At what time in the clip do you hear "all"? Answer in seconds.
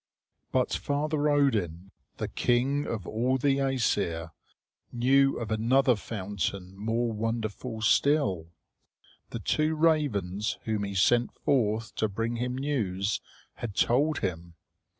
3.05-3.37